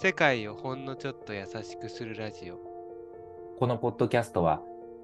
[0.00, 2.58] 世界をほんのちょっと優しくするラジオ
[3.58, 4.60] このポッドキャストは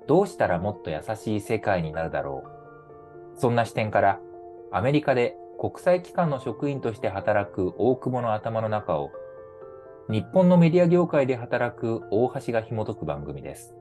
[0.09, 2.43] どうしたらもっと優しい世界になるだろ
[3.37, 4.21] うそんな視点から
[4.73, 9.11] アメリカで国際機関の職員として働く大久保の頭の中を
[10.11, 13.75] 日本のメディア業界で働く大橋が紐解く番組です。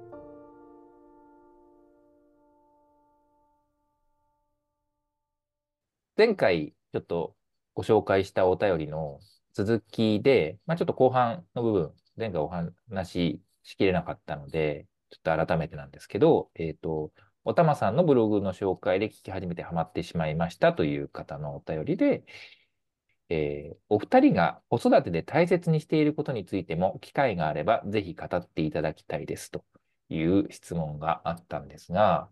[6.18, 7.36] 前回ちょっと
[7.76, 9.19] ご紹介したお便りの
[9.64, 17.11] 続きで、まあ、ちょっと後半の部分、前回お話ししきれなかったので、ちょっと改めてなんですけど、えっ、と、
[17.43, 22.24] おたまさんのブログの紹介で聞き始めてハマってしまいましたという方のお便りで、
[23.30, 29.66] えーお二人が子育てで大切にしていることについても機会があればぜひ語っていただきたいですと
[30.10, 32.30] いう質問があったんですが、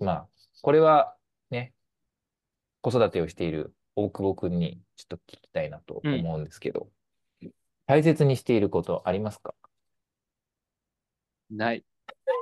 [0.00, 0.28] まあ、
[0.62, 1.14] これは
[1.50, 1.74] ね、
[2.80, 6.88] 子育てをしている大久保くんにちょっと聞きたいなと思うんですけど、
[7.86, 9.54] 大切にしていることありますか？
[11.50, 11.84] ない。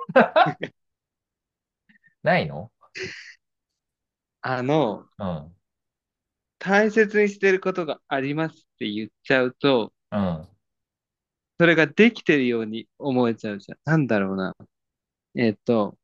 [2.22, 2.70] ないの？
[4.42, 5.56] あの、うん。
[6.58, 10.48] 大切にしてることがありますって言っちゃうと、うん。
[11.58, 13.78] それができてるように思えちゃうじゃん。
[13.84, 14.54] なんだろうな。
[15.36, 15.98] えっと、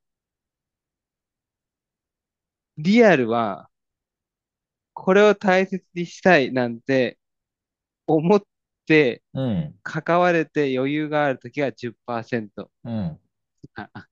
[2.79, 3.70] リアルは、
[5.03, 7.19] これを大切にしたいなんて
[8.07, 8.43] 思っ
[8.87, 9.75] てうん。
[9.83, 12.71] 関われて余裕があるときは10%。
[12.85, 13.19] うん。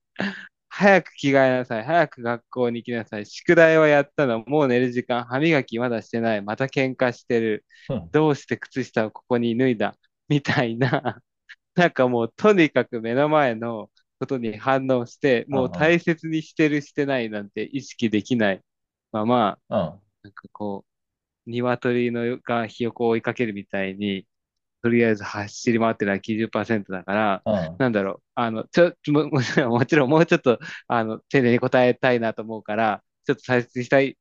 [0.69, 1.83] 早く着替えなさい。
[1.83, 3.25] 早く学校に行きなさい。
[3.25, 4.43] 宿題はやったの。
[4.47, 5.25] もう寝る時間。
[5.25, 6.41] 歯磨きまだしてない。
[6.41, 7.65] また喧嘩してる。
[7.89, 9.95] うんどうして靴下をここに脱いだ？
[10.27, 11.21] みたいな。
[11.75, 18.61] なんかもうとにかく目の前のことに反応して、もう大切にしてるしてないなんて意識できない
[19.11, 20.08] まま、うん。
[20.29, 20.85] なんかこ
[21.47, 24.27] う、鶏のがひよこを追いかけるみたいに、
[24.83, 27.77] とりあえず走り回ってるのは90%だから、うん。
[27.79, 34.17] なんだろう、あの、ちょ、も、もちろん、もちろん、もうちょっと、あの、丁寧に答えたいなと思うから、ちょっと大切にしたい、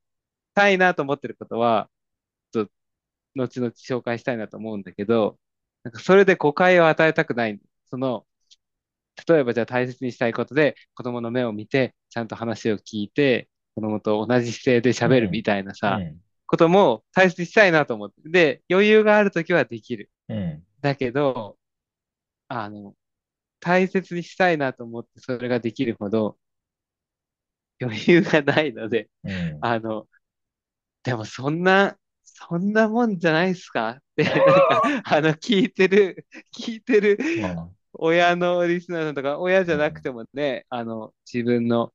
[0.54, 1.90] たいなと思ってることは、
[2.52, 2.72] ちょっと、
[3.36, 5.38] 後々紹介したいなと思うんだけど、
[5.84, 7.60] なんかそれで誤解を与えたくない。
[7.86, 8.26] その、
[9.28, 16.20] 例えばじゃあ大切にしたいことで、子供の目を見て、ちゃんと話を聞いて、子供と同じ姿勢で喋るみたいなさ、うん。
[16.46, 18.28] ことも大切にしたいなと思って。
[18.28, 20.10] で、余裕があるときはできる。
[20.28, 20.64] うん。
[20.80, 21.56] だけど、
[22.48, 22.94] あの、
[23.60, 26.38] 大切にしたいなと思ってそれができるほど
[27.80, 29.58] 余裕がないので、うん。
[29.60, 30.08] あの、
[31.04, 33.90] でもそんな、そんなもんじゃないですか？
[33.90, 41.92] って、なんか、あの、聞いてる、聞いてるうん親のリスナーさんとか、親じゃなくてもね、あの、自分の、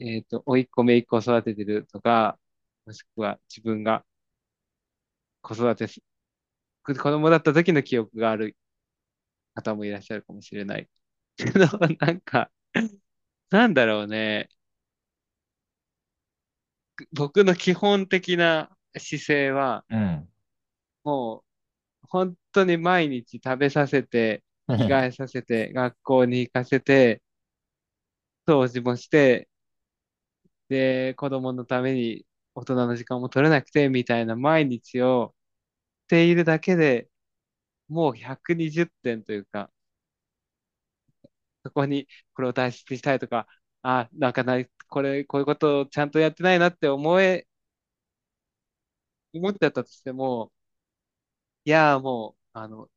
[0.00, 2.38] えっと、甥っ子姪っ子を育ててるとか、
[2.86, 4.04] もしくは自分が
[5.42, 6.00] 子育てす、
[6.84, 8.56] 子供だった時の記憶がある
[9.54, 10.88] 方もいらっしゃるかもしれない。
[11.36, 11.66] けど、
[12.00, 12.50] なんか、
[13.50, 14.48] なんだろうね。
[17.12, 20.28] 僕の基本的な姿勢は、うん。
[21.04, 21.44] も
[22.04, 27.22] う、本当に毎日食べさせて、着替えさせて、学校に行かせて、
[28.46, 29.48] 掃除もして、
[30.70, 32.26] で、子供のために
[32.56, 35.36] 大人の時間も取れなくて、みたいな毎日を
[36.06, 37.10] しているだけで
[37.88, 39.72] もう120点というか、
[41.64, 43.46] そこにこれを大切にしたいとか、
[43.82, 47.46] あ、なんかない、これ、こういうことをちゃんとやってないなって思え、
[49.32, 50.52] 思っちゃったとしても、
[51.64, 52.90] いや、もう、あの、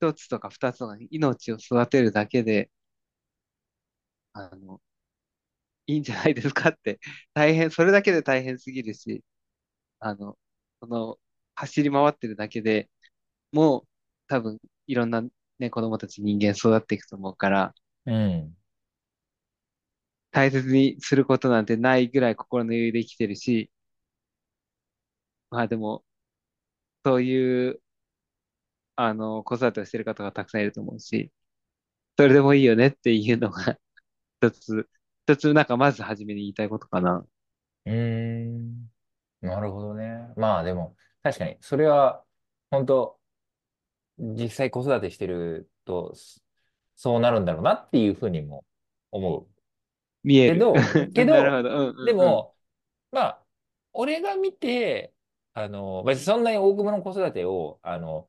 [0.00, 2.70] 一つとか二つとか命を育てるだけで、
[4.34, 4.80] あの、
[5.86, 7.00] いいんじゃないですかって、
[7.34, 9.24] 大変、それだけで大変すぎるし、
[10.00, 10.38] あの、
[10.80, 11.20] その、
[11.56, 12.90] 走り回ってるだけで
[13.52, 13.88] もう、
[14.28, 15.22] 多分、いろんな
[15.60, 17.74] ね、子供たち人間育っていくと思うから、
[18.06, 18.56] うん。
[20.30, 23.70] 大切にすることなんてないぐらい心の余裕で生きてるし、
[25.50, 26.04] まあでも、
[27.04, 27.80] そういう、
[28.96, 31.32] あの、子育てをしてる方がたくさんいると思うし、
[32.18, 33.78] それでもいいよねっていうのが、
[34.42, 34.88] 一つ、
[35.26, 37.26] 一つなんかまず初めに言いたいことかな。
[37.86, 38.90] うーん。
[39.40, 40.28] なるほどね。
[40.36, 42.24] まあでも、確かに、それは、
[42.70, 43.20] 本当
[44.18, 46.40] 実際子育てしてると、そ
[46.96, 48.64] そうなるんだろうなっていうふうにも
[49.10, 49.48] 思
[50.24, 50.54] 見える。
[50.54, 50.72] けど
[51.14, 51.68] けどなるほど。
[51.70, 52.04] うんうんうう。
[52.04, 52.56] んでも、
[53.12, 53.46] まあ、
[53.92, 55.14] 俺が見て、
[55.54, 58.28] あの、別にそんなに大久保の子育てを、あの、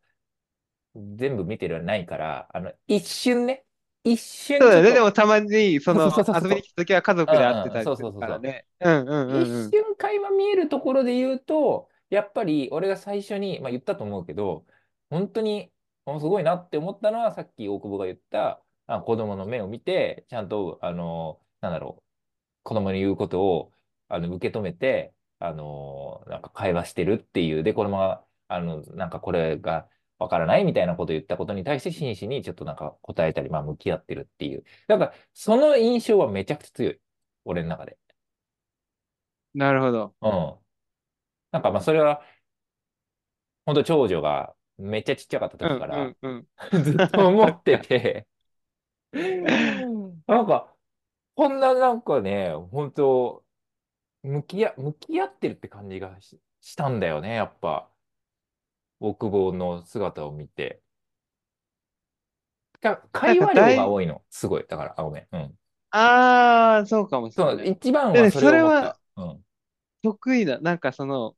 [0.96, 3.66] 全部見てるはないから、あの、一瞬ね、
[4.04, 4.92] 一瞬そうだよね。
[4.92, 8.66] でもたまに、その、そうそうそうそう遊びに来た時は家族で会ってたりするからね。
[8.82, 9.72] うんうんうんうん一。
[9.72, 14.66] 瞬会話見えるところで言うと、やっぱり俺が最初に、まあ、言ったと思うけど、
[15.10, 15.72] 本当に
[16.06, 22.04] あすごいなって思ったのは、さっき大久保が言った、あ、子供の目を見て、ちゃんと、あの、なんだろう、
[22.64, 23.74] 子供に言うことを、
[24.10, 29.90] あの、受け止めて、あの、なんか会話してるっていう、で、子供が、あの、なんかこれが
[30.24, 34.64] わからないみたいなことを言ったことに対して真摯にちょっとなんか答えたり、まあ向き合ってるっていう。
[34.88, 37.00] だから、その印象はめちゃくちゃ強い。
[37.46, 37.98] 俺の中で。
[39.54, 40.16] なるほど。
[40.22, 40.56] うん。
[41.52, 42.24] なんかまあそれは、
[43.66, 46.48] 本当長女がめっちゃちっちゃかったうん、う時からん、うん。
[46.84, 48.28] ずっと思ってて
[49.14, 50.74] なんか、
[51.36, 53.46] こんななんかね、本当
[54.24, 57.93] 向き合、向き合ってるって感じがし、したんだよね、やっぱ。
[59.04, 60.82] 大久保の姿を見て。
[63.12, 64.22] 会話量が多いの。
[64.30, 64.66] すごい。
[64.68, 65.28] だから、あ、ごめん。
[65.32, 65.56] うん。
[65.92, 67.72] ああ、そうかもしれそう、ない。
[67.72, 69.00] 一番はそれ思った。
[69.16, 69.46] うん。
[70.02, 71.36] 得意な、なんかその、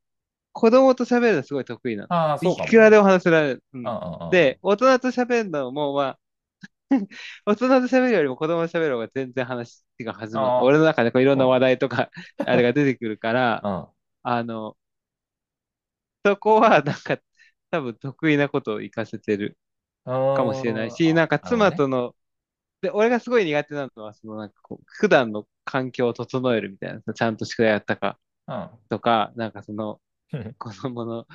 [0.53, 2.09] 子供と喋るのすごい得意なの。
[2.09, 3.63] ああ、そうかもくらでも話せられる。
[3.73, 3.95] ううんん。
[3.95, 6.19] うんで、大人と喋るのも、まあ、
[7.45, 10.53] 大人と喋るよりも子供と喋る方が全然話が弾む。
[10.59, 12.11] 俺の中でこういろんなあ、話題とか、
[12.45, 13.87] あれが出てくるから、うん。
[14.23, 14.77] あの、
[16.25, 17.17] そこはなんか
[17.79, 19.57] 多分得意なことを活かせてる
[20.05, 20.91] うかもしれないん。
[20.91, 21.39] し、なあ、んか。
[21.39, 22.15] 妻との、
[22.81, 28.85] で、俺がすごい苦手なのは、そのなんかこう、普段の環境を整えるみたいな、ちゃんと宿題やったかうん。
[28.89, 30.01] とか、なんかその、
[30.59, 31.27] 子供の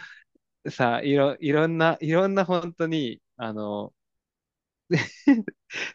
[0.71, 3.95] さ、いろ、いろんな、いろんな本当に、あの、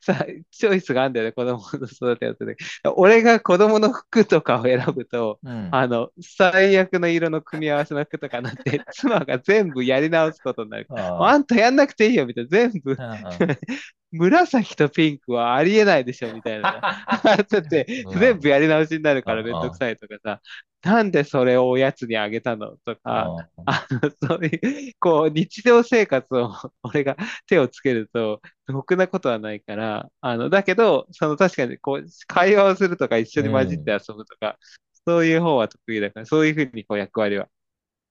[0.02, 2.56] さ、チョイスがあるんだよね、子供の育てやってて。
[2.96, 5.70] 俺が子供の服とかを選ぶと、うん。
[5.72, 10.88] あの、最悪の色の組み合わせの服とかになって、 妻が全部やり直すことになる。
[10.90, 12.50] ああんたやんなくていいよ、みたいな。
[12.50, 13.18] 全部あ。
[14.12, 16.80] 紫とピンクはありえないでしょ、みたいな。
[17.24, 17.86] だって。
[18.20, 19.34] 全部やり直しになるうん。
[19.34, 19.78] からめんどくうん。
[19.78, 20.42] さいとかさ、
[20.84, 23.36] なんでそれをおやつにあげたのとか、
[23.66, 26.52] あの、そういう、こう、日常生活を
[26.84, 27.18] 俺が
[27.48, 33.94] 手をつけると、ろくなことはないから、あの、だけど、その確かに、こう、会話をするとか一緒うに混じってん。
[33.94, 34.60] 遊ぶとか、
[35.08, 37.50] そういう方は得意だから、そういうふうにこう役割は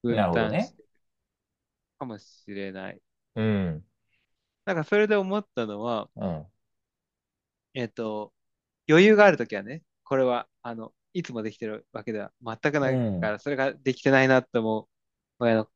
[0.03, 0.51] 分なるほどね。
[0.51, 0.89] 担してる
[1.99, 3.01] かもしれない。
[3.35, 3.85] うん。
[4.67, 6.47] なんかそれで思ったのは、うん。
[7.75, 8.33] えっと、
[8.89, 13.33] 余裕があるときはね、これは、あの、いつもできてるわけでは全くないかうん。
[13.33, 14.89] ら、それができてないなって思う
[15.41, 15.71] 親の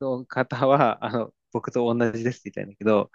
[0.00, 3.10] の方は、あの、僕と同じですって言いたいんだけど、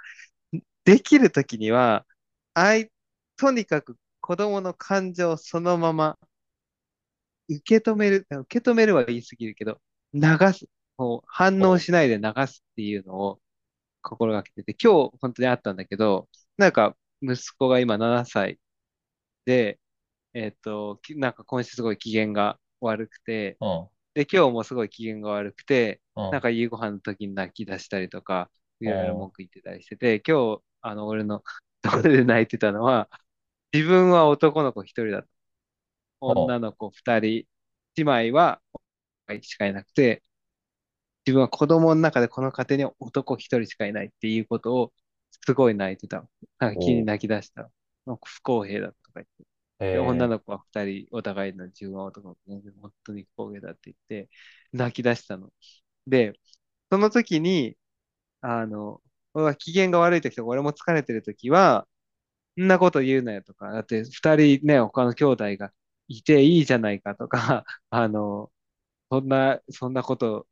[0.86, 2.06] できるときには、
[2.54, 2.92] あい、
[3.38, 6.18] とにかく子供の感情をそのまま
[7.50, 9.80] 受け止める、受け止めるは言い過ぎるけど、
[10.14, 10.22] 流
[10.54, 13.42] す、もう反応おしないで流すっていうのを
[14.02, 18.60] 心がけてて、今日本当にあったんだけど、なんか息子が今7歳
[19.46, 19.80] で、
[20.34, 23.90] えっと、きなんか今週すごい機嫌が悪くて、うん。
[24.16, 26.32] で、今日もすごい機嫌が悪くて、うん。
[26.32, 28.52] なんか夕ご飯の時に泣き出したりとか、
[28.82, 31.44] いろいろお文句言ってたりしてて、今日、あの、俺の
[31.84, 33.10] ところで泣いてたのは、
[33.74, 35.26] 自分は男の子一人だ
[36.22, 37.48] 女の子二人、
[37.98, 38.62] 姉妹は
[39.42, 40.24] しかいなくて、
[41.26, 44.94] 自分は子供の中でこの家庭に男一人しかいないっていうことを、
[45.46, 46.28] すごい泣いてた。
[46.60, 47.72] なんか急にお泣き出した。
[48.06, 49.46] なんか不公平だとか言って。
[49.92, 54.30] で、女えの子は二人、お互いの自分は男の子、本当に不公平だって言って、
[54.74, 55.52] 泣き出したの。
[56.08, 56.34] で、
[56.92, 57.78] その時に、
[58.42, 59.02] あの、
[59.58, 61.88] 機嫌が悪い時とか、俺も疲れてる時は、
[62.58, 65.74] そんなこと言うなよとか、だって二人ね、他の兄弟が
[66.08, 68.52] いていいじゃないかとか、 あの、
[69.12, 70.48] そんな、そんなこと、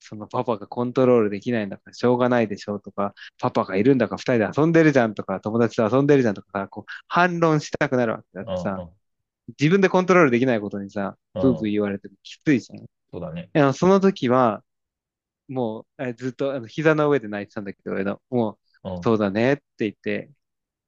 [0.00, 8.54] そのパパがコントロールできないんだからしょうがないでしょうとか、パパがいるんだから二人で遊んでるじゃんとか、友達と遊んでるじゃんとか、こう反論したくなるわけだっうん。
[8.54, 8.96] てさ、うん。
[9.60, 11.68] 自分でコントロールできないことにさ、ブーブうん。
[11.68, 12.80] ー言われてもきついじゃん。
[12.80, 13.52] いそうだね。
[13.54, 14.62] やその時は、
[15.52, 19.02] もう、えずっとあの膝の上で泣いてたんだけど、俺のもう、うん。
[19.02, 20.30] そうだねって言って、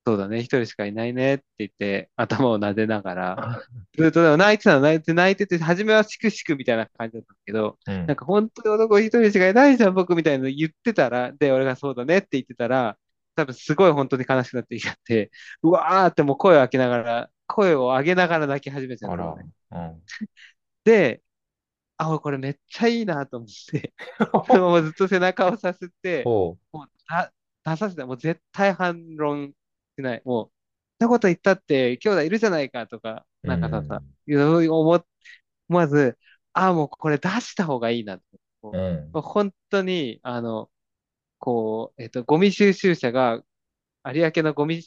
[0.06, 3.62] そうだね、一人しかいないねって言って、頭を撫でながら、
[3.97, 8.06] ずっとでも泣いてたの、泣いて、泣いてて、初めはしくしくみたいな感じだったんだけど、うん。
[8.06, 12.99] なんか本当に男一人しかいないじゃん、僕みたいなの言ってたら、で、俺がそうだねって言ってたら、
[13.35, 15.30] 多分すごい本当に悲しくなってきちゃって、
[15.62, 19.11] うわーってもう声を上げながら、声を上げながら泣き始めちゃっ。
[19.11, 19.47] たのね。
[19.73, 20.02] うん。
[20.85, 21.23] で、
[21.97, 23.95] あ、これめっちゃいいなと思って、
[24.47, 26.25] そのままずっと背中をさせて。
[26.25, 27.33] もうだ
[27.65, 29.53] 出させて、もう絶対反論
[29.97, 30.23] しない。
[30.25, 30.53] もう、
[31.01, 34.03] そんなこと言ったって兄弟いるじゃないかとか、うなんかさ。
[34.27, 35.05] いろいろ思
[35.69, 36.19] わず、
[36.53, 38.25] あ、もうこれ出した方がいいなと。
[38.63, 39.11] こうん。
[39.15, 40.71] う本当に、あの、
[41.39, 43.43] こう、えっと、ゴミ収集車が
[44.07, 44.83] 有明のゴミ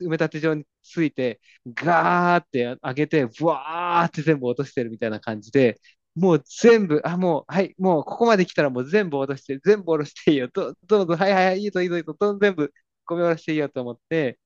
[0.00, 5.80] 埋め立て場について、ガーって上げて、ブワーって全部落としてるみたいな感じで、
[6.14, 10.48] もう全部、あ、もう、はい、もうここまで来たらもう全部下ろして、全部下ろしていいよ。
[10.52, 12.72] ど、どうぞ、はいはいはい、いいぞいいぞいいぞ、どん全部
[13.06, 14.38] ゴミ下ろしていいよと思って、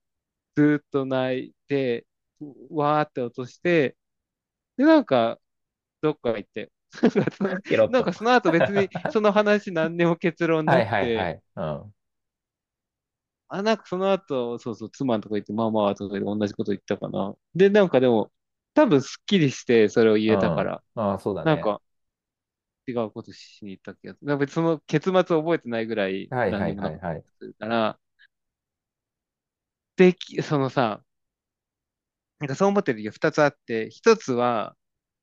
[0.56, 2.06] ずーっと泣いて、
[2.70, 3.96] わーって落として、
[4.76, 5.38] で、なんか、
[6.02, 6.72] どっか行って、
[7.90, 11.42] なんかその、後別にその話何にも結論はいなくて、はいはい。
[11.56, 11.94] うん。
[13.54, 17.34] あ、なんかその後、そうそう、妻のとこ行って、まあまあ、とかで同じこと言ったかな。
[17.54, 18.32] で、なんかでも、
[18.74, 20.32] 多分すっきりしてそれを言うん。
[20.34, 21.50] えたから、ああ、そうだね。
[21.50, 21.82] なんか
[22.86, 24.26] 違うことしに行った気がする。
[24.26, 27.24] なんかその結末を覚えてないぐらいはいはいはいはい。
[27.40, 27.98] るから、
[29.96, 31.02] でき、そのさ、
[32.40, 34.76] なんかそう思ってる時が二つあって、一つは、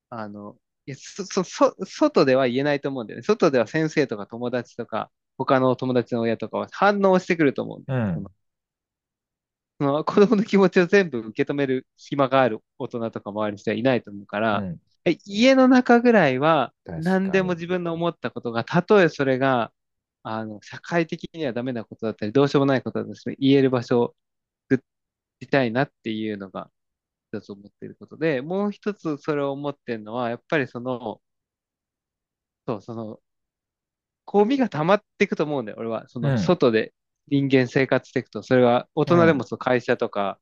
[0.09, 0.57] あの、
[0.88, 3.24] いや、そ、そ、そ、外では言えないと思うんだよね。
[3.24, 8.01] 外では先生とか友達とか、他の友達の親とかは反応してくると思うんだよ。
[8.13, 8.25] そうん。
[8.25, 8.31] の、
[9.79, 14.81] その子供の気持ちを全部受け止める暇がある大人とか周りの人はいないと思うから、うん。
[15.05, 16.74] え家の中ぐらいは。
[16.86, 19.72] 何でも自分の思ったことが、たとえそれが、
[20.24, 24.15] あの、社会的にはダメなことだったり、どうしようもないことだったり言える場所を
[24.69, 24.84] 作
[25.41, 26.72] りたいなっていうのが
[27.34, 31.22] 一つ思っていることで、もう一つそれを思ってるのは、やっぱりその、
[32.67, 33.22] そう、その、
[34.31, 36.07] ゴミが溜まっていくと思うんだよ、俺は。
[36.07, 36.38] その、うん。
[36.38, 36.93] 外で
[37.27, 39.15] 人間生活していくと、それは大うん。
[39.15, 40.39] 人でもその会社とか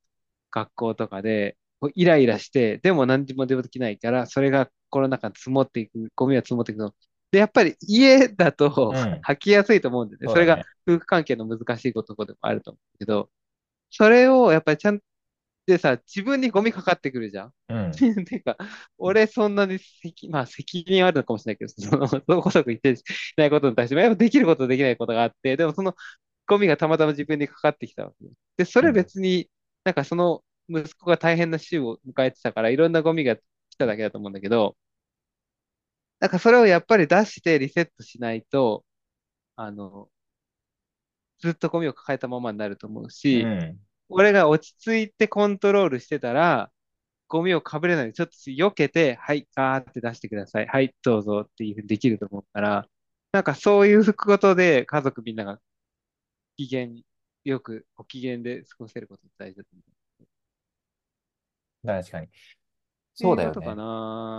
[0.51, 1.57] 学校とかで、
[1.95, 6.93] イライラして、でも何にもできないから、それが心の中に積もっていく、ゴミが積もっていくの。
[7.31, 9.21] で、やっぱり家だとうん。
[9.21, 10.27] 吐きやすいと思うんだよね。
[10.29, 10.65] それが。
[10.89, 13.29] 夫婦関係の難しいことでもあると思うけど、
[13.91, 15.01] それをやっぱりちゃん
[15.67, 17.53] でさ、自分にゴミかかってくるじゃん。
[17.69, 17.91] うん。
[18.25, 18.57] てか、
[18.97, 22.95] 俺そんなに責、まあ責任あるのかもしれないけど、その、 そこそこ言って
[23.37, 25.95] ないことに対しても、やっぱできることできないことがあって、でもその
[26.47, 28.31] ゴミがたまたま自分にかかってきたわけよ。
[28.57, 28.93] で、それうん。
[28.93, 29.49] 別に、
[29.85, 33.41] なんかその息子が大変な週を迎えてたから、いろんなゴミが来
[33.77, 34.77] ただけだと思うんだけど、
[36.19, 38.85] なんかそれをやっぱり出してリセットしないと、
[39.55, 40.11] あの、
[41.39, 43.86] ずっとゴミを抱えたままになると思うし、うん。
[44.09, 46.71] 俺が落ち着いてコントロールしてたら、
[47.27, 50.67] ゴミをかぶれないように、ちょっと避けて、はい、ガーって出してください。
[50.67, 52.89] はい、どうぞっていうふうにできると思うから、
[53.33, 55.59] なんかそういうことで家族みんなが
[56.57, 56.89] 機嫌
[57.45, 59.83] よく、ご機嫌で過ごせることが大事だと思う。
[59.83, 59.87] っ
[61.83, 62.29] 確かに。
[63.13, 63.77] そうだよね。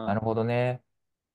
[0.05, 0.15] なな。
[0.15, 0.83] るほどね。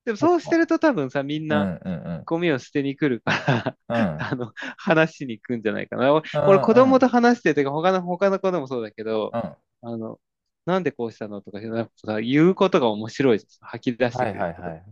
[0.06, 1.80] でもそうしてると多分さ、みんな
[2.26, 3.78] ゴミを捨てに来るから。
[4.20, 6.14] あの、話しに行くんじゃないかな。
[6.14, 9.42] 俺、子供とうん話しててか、他の、他の子でもそうだけど、うん。
[9.82, 10.20] あの、
[10.66, 13.68] なんでこうしたのとか、なんかさ、言うことが面白いじゃん。
[13.70, 14.30] 吐き出しては。
[14.30, 14.84] はいはい。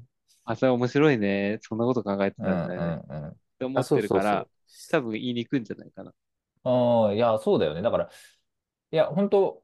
[0.44, 1.60] あ、それ面白いね。
[1.62, 3.04] そんなこと考えてたんだよね。
[3.04, 3.28] っんうん。
[3.28, 4.48] あ、て思ってるから。
[4.92, 6.14] 多分言いに行くんじゃないかな。
[6.64, 7.82] ああ、いや、そうだよね。
[7.82, 8.10] だから、
[8.92, 9.64] いや、本当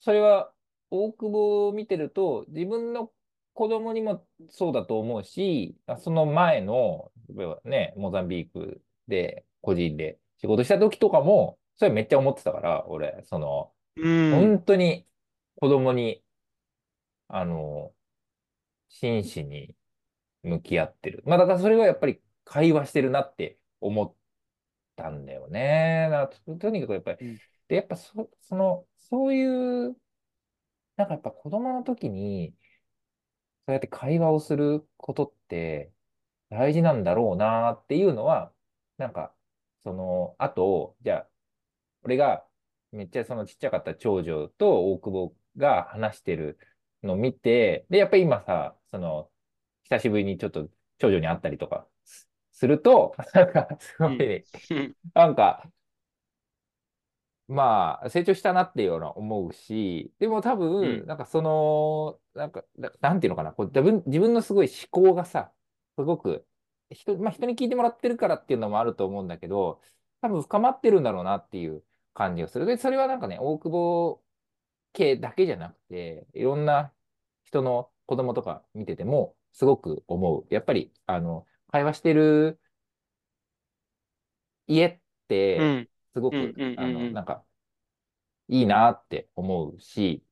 [0.00, 0.52] それは、
[0.90, 3.10] 大久保を見てると、自分の
[3.56, 14.30] 子供にもそうだと思うし、あその前の、例えばね、モザンビークで、個人で仕事した時とかも、それめっちゃ思ってたから、俺、その、うん。
[14.32, 15.06] 本当に
[15.56, 16.22] 子供に、
[17.28, 17.92] あの、
[18.88, 19.74] 真摯に
[20.42, 21.22] 向き合ってる。
[21.26, 24.14] まあ、だからそれはやっぱり会話してるなって思っ
[24.96, 26.08] たんだよね。
[26.10, 27.38] だからと、とにかくやっぱり、うん。
[27.68, 29.44] で、やっぱそ、その、そうい
[29.88, 29.96] う、
[30.96, 32.54] なんかやっぱ子供の時に、
[33.66, 35.92] そうやって会話をすることって
[36.50, 38.52] 大事なんだろうなっていうのは、
[38.98, 39.34] なんか、
[39.84, 41.30] その、あと、じゃあ、
[42.02, 42.46] 俺が
[42.92, 46.58] めっちゃそのちっちゃかった長女と大久保が話してる
[47.02, 49.30] のを見て、で、やっぱり今さ、その、
[49.84, 54.18] 久しぶりにちょっと長女に会ったりとかすすると、なんか、すごうん。
[54.24, 54.46] い、
[55.14, 55.70] なんか、
[57.48, 61.06] まあ、成長したなっていうような思うし、でも多分、うん。
[61.06, 65.52] なんかその、なんか、ななんていうのかな、こう自分、自分のすごい思考がさ、
[65.96, 66.46] すごく、
[66.90, 69.80] 人、まあ人に聞いてもらってるからっていうのもあると思うんだけど、
[70.22, 71.84] 多分深まってるんだろうなっていう
[72.14, 72.66] 感じがする。
[72.66, 74.22] で、それはなんかね、大久保
[74.92, 76.92] 家だけじゃなくて、いろんな
[77.44, 80.46] 人の子供とか見てても、すごく思う。
[80.50, 82.60] やっぱり、あの、会話してる
[84.66, 85.88] 家って、うん。
[86.16, 86.54] すごうん。
[86.54, 86.80] く、うん。
[86.80, 87.12] あの、うん。
[87.12, 87.44] なんか、
[88.48, 90.24] いいなって思うし、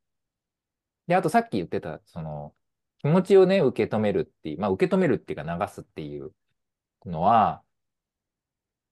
[1.07, 2.55] で、あとさっき言ってた、その、
[2.99, 6.33] 気持ちをね、受け止めるっていう、まあ、受け止めるっていうか流すっていう
[7.05, 7.63] のは、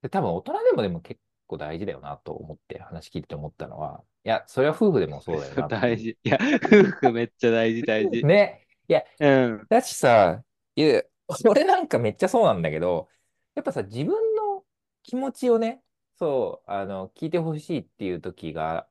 [0.03, 5.69] で、多分大人でもでも結構大事だよなと思って話聞いてて思ったのは、いや、それは夫婦でもそうだよな。
[5.69, 6.19] 大事。
[6.23, 8.23] いや、 夫婦めっちゃ大事、大事。
[8.27, 8.67] ね。
[8.89, 9.67] いや、うん。
[9.71, 10.45] だしさ、
[10.77, 11.03] いや、
[11.49, 13.09] 俺なんかめっちゃそうなんだけど、
[13.55, 14.65] やっぱさ、自分の
[15.03, 15.83] 気持ちをね、
[16.23, 18.89] そう、あの、聞いてほしいっていう時が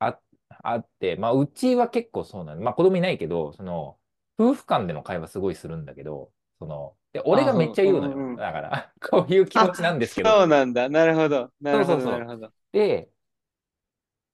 [0.00, 0.20] あ、
[0.64, 2.62] あって、まあ、うちは結構そうなの。
[2.62, 4.00] まあ、子供いないけど、その、
[4.38, 8.26] 夫婦間での会話すごいするんだけど、その、で、俺あ、がめっちゃう言うのよ。
[8.30, 8.44] ん、うん。
[8.44, 10.38] だから、 こういう気持ちなあ、んですけど。
[10.38, 10.88] そうなんだ。
[10.88, 11.52] なるほど。
[11.60, 12.18] なるほど、そうそうそう。
[12.18, 12.52] なるほど。
[12.72, 13.10] で、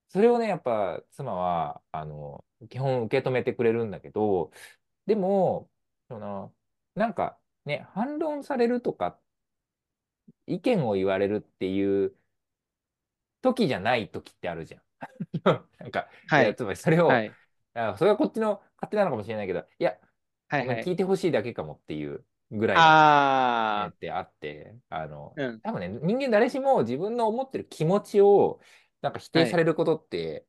[0.08, 4.50] それをね、やっぱ妻は、あの、基本受け止めてくれるんだけど、
[5.06, 5.70] でも、
[6.08, 6.54] その、
[6.94, 9.20] なんかね、反論されるとか、
[10.46, 12.14] 意見を言われるっていう
[13.42, 14.82] 時じゃない時ってあるじゃん。
[15.78, 16.56] なんか、はい。
[16.56, 17.36] つまりそれを、はい。
[17.74, 19.98] あ、それはこっちの勝手なのかもしれないけど、いや、
[20.48, 20.90] はい、はい。
[20.90, 23.00] 聞いてほしいだけかもっていうぐらいの、
[23.76, 25.62] ね、っあてあって、あの、あ、うん。
[25.62, 28.60] 多分ね、人間誰しも自分の思ってる気持ちを、
[29.02, 29.46] なんか否定はい。
[29.46, 30.46] されることって、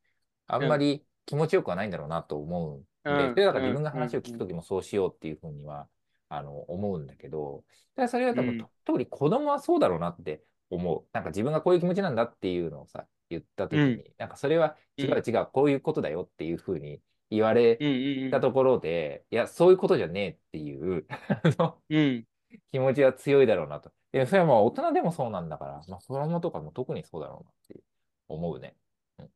[0.48, 0.68] あんうん。
[0.68, 4.48] まり気持ちよくはないんだろうなと思うんで、そうん、れだから自分が話を聞くとうん。
[4.48, 5.90] きもそうしようっていうふうには、
[6.30, 7.64] あの、思うんだけど、
[7.96, 11.06] だそれは多分、うん、と特に子供はそうだろうなって思う。
[11.14, 21.06] なんか自分がこういう気持ちなんだっていうのをさ、言ったとうん、なんかそれはうん、違う違う、こういうことだよっていうふうに言われうん、たところで、いや、そういうことじゃねえっていううん、
[21.90, 22.28] うん、
[22.72, 23.92] 気持ちは強いだろうなと。
[24.12, 27.84] で、それはもう大人でもそうなんだから、まあ、子供とかも特にそうだろうなって
[28.28, 28.76] 思うね。
[29.20, 29.30] うん。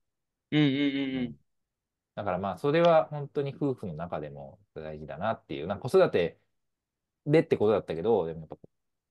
[0.51, 1.39] うん、うん、うん
[2.15, 6.39] だからまあ、それは本当に夫婦の中でも大事だなっていう、なんか子育て
[7.25, 8.57] でってことだったけど、でもやっぱ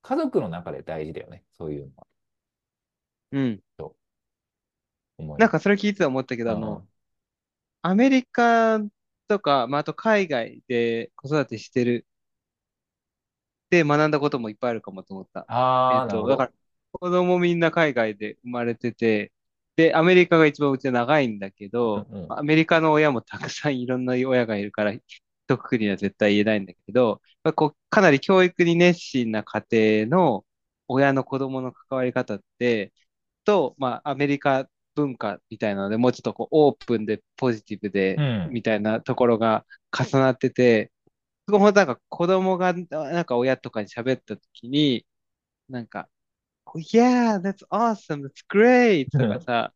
[0.02, 1.44] 家族の中で大事だよね。
[1.52, 2.06] そういうのは。
[3.34, 3.62] うん。
[3.78, 3.96] と
[5.18, 5.42] 思い。
[5.42, 6.88] なんかそれ聞いてて思ったけど、あの、うん。
[7.82, 8.80] アメリカ
[9.28, 12.06] とか、まあ、あと海外で子育てしてる
[13.70, 15.48] で学んだこともいっぱいあるかもと思った。
[15.88, 16.46] えああ、なるっと、だか。
[16.46, 16.52] ら、
[16.92, 19.32] 子供みんな海外で生まれてて、
[19.76, 22.36] で、アメリカが一番うちは長いんだけど、うんうん。
[22.38, 25.02] アメリカの親もたくさんいろんな親がいるから、一
[25.48, 29.64] 括りには絶対言えないんだけど、まあこう、かなり教育に熱心な家
[30.06, 30.46] 庭の
[30.88, 32.92] 親の子供の関わり方って、
[33.44, 38.50] と、まあ、アメリカ文化みたいなので、もうちょっとこう、オープンでポジティブで、うん。
[38.52, 40.92] みたいなところが重なってて、
[41.48, 45.06] すごいなんか子供がなんか親とかに喋った時に、
[45.68, 46.08] なんか、
[46.92, 49.74] Yeah, that's awesome, that's great とかさ、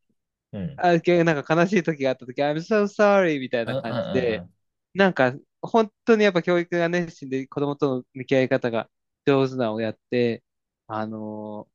[0.52, 0.76] うん。
[0.76, 4.54] あ、けなんか悲しい時があった時、I'm so sorry みたいなうんうん感じで、うん
[4.94, 8.88] なんか本当にやっぱ教育が熱心で子供との向き合い方が
[9.26, 10.42] 上手な親って、
[10.87, 11.68] あの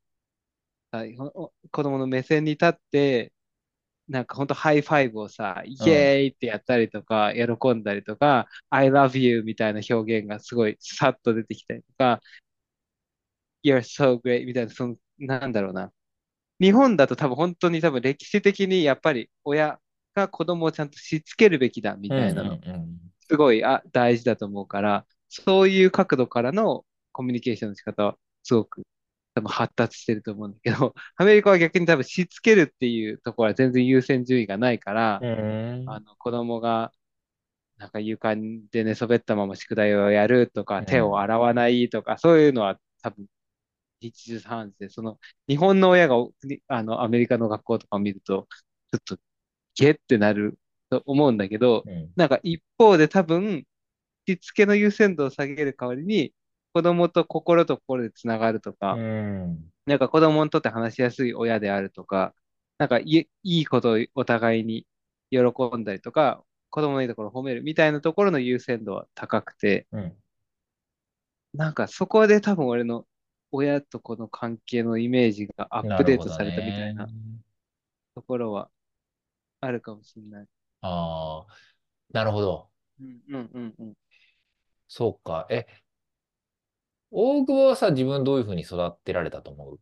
[0.98, 3.32] ーあほ子供の目線に立って、
[4.08, 5.76] なんか本当 high five をさ、イ。
[5.88, 12.20] エーイってやったりとか、喜んだりとか、I love you みたいな表現がすごいさっと出てきたりとか、
[13.64, 15.90] You're so great みたいな、その、なんだろうな。
[16.60, 19.80] 日本だと多分本当に多分歴史的にやっぱり親
[20.14, 22.58] が子供をちゃんとしつけるべきだみたいなの。
[23.28, 28.82] すごいあ大事だと思うから、そういう角度からのコミュニケーションの仕方はすごく
[29.34, 35.84] 多分発達してると思うんだけど、 アメリカは逆に多分しつけるっていうところは全然優先順位がないから、うん。
[35.88, 36.92] あの子供が
[37.78, 41.18] なんか床で寝そべったまま宿題をやるとか、手をうん。
[41.20, 43.26] 洗わないとか、そういうのは多分
[44.00, 45.18] 日常茶飯事で、その
[45.48, 48.48] 日本の親がにあのアメリカの学校とかを見ると、
[48.92, 49.18] ちょっと
[49.76, 50.58] ゲってなる
[50.90, 52.12] と思うんだけど、うん。
[52.16, 53.64] なんか一方で多分、
[54.26, 56.34] しつけの優先度を下げる代わりに、
[56.74, 59.72] 子供と心と心でつながるとうか、ん。
[59.86, 62.34] なんか子供にとって話しやすい親であるとか、
[62.78, 64.86] なんかいいことをお互いに
[65.30, 65.40] 喜
[65.76, 70.16] んだりとか、子供のいいところを褒めるみたいなところの優先度は高くて、うん。
[71.54, 73.06] なんかそこで多分俺の
[73.52, 76.94] 親と子の関係のイメージがアップデートされたみたいね。
[76.94, 77.08] な
[78.14, 78.70] ところは
[79.60, 80.46] あるかもしれない。
[80.82, 81.54] ああ、
[82.12, 82.70] なるほど。
[83.00, 83.94] うんうんうんうん。
[84.88, 85.46] そうか。
[85.50, 85.66] え、
[87.14, 89.80] 大久保はさ、自分どういうふうに育てられたと思う？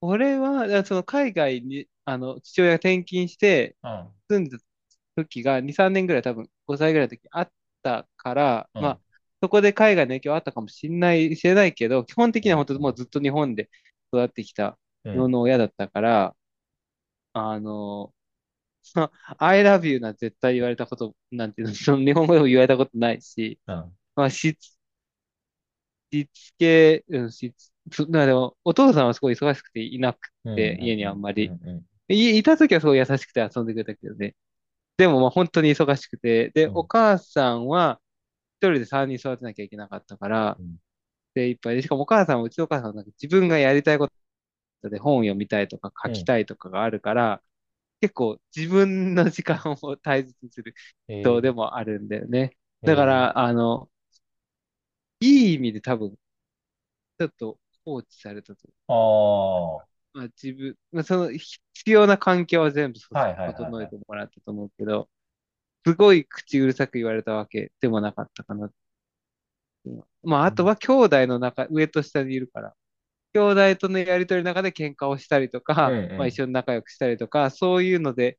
[0.00, 4.14] 俺は、だからその海外に、あの、父親が転勤してうん。
[4.28, 4.64] 住んでた
[5.16, 8.82] 時が2、3年ぐらい多分5歳ぐらいの時あったから、うん。
[8.82, 9.00] まあ、
[9.42, 13.70] そこで海外の影響あったかもしれない、知れないけど、基本的には本当もうずっと日本で
[14.12, 14.78] 育ってきた
[15.12, 15.32] 日本うん。
[15.32, 16.36] の親だったから、
[17.32, 18.14] あの、
[18.82, 23.96] そ の I love you なんて絶対言われたことなんていうの、その日本語でも言われたことないし、うん。
[24.16, 24.73] まあ、しつ、
[26.22, 30.54] しつけ、うん、しつ、そまあでも、お父さんはすごい忙しくていなくうん。
[30.54, 31.10] て、家にうん。
[31.10, 31.54] あんまり。
[32.08, 34.34] い、いた時はすごい優しくて遊んでくれたけどね。
[34.98, 36.88] でもまあ本当に忙しくて、で、おうん。
[36.88, 38.00] 母さんは
[38.60, 40.78] 一人で3人育てなきゃいけなかったから、うん
[41.34, 44.08] で、いっぱいで、しかもお母さんは、うちのお母さんはなんか自分がやりたいこ
[44.82, 47.42] とで本を読みたいとか書きうんたいとかがあるから、
[48.00, 50.74] 結構自分の時間を大切にする
[51.22, 52.56] 人でえもあるんだよね。
[52.84, 53.90] だから、あの、
[55.20, 56.16] いい意味で多分、
[57.18, 58.68] ちょっと放置されたと。
[58.88, 63.54] あまあ、自分、まあ、その必要な環境は全部そいはいはいはい。
[63.54, 65.08] 整えてもらったと思うけど、
[65.86, 68.70] すごい口うるさく言われたわけでもなかったかな。
[70.22, 72.74] まあ、あとは兄弟の中、上と下にいるから、
[73.34, 73.40] 兄
[73.74, 78.38] 弟とのやりとりの中で喧嘩をしたりとうんか、まあう一緒に仲良くしたりとか、そういうので、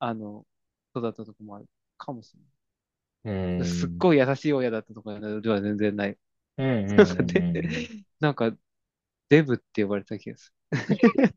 [0.00, 0.46] あの、
[0.96, 1.66] 育ったとこもある
[1.98, 2.44] かもしれん。
[3.24, 3.98] すっん。
[3.98, 6.18] ごい優しい親だったとかでは全然ない。
[6.58, 8.04] うんうんうんで、うん。
[8.20, 8.52] なんか、
[9.28, 11.34] デブって呼ばれた気がする。